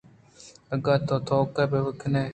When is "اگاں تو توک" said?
0.73-1.57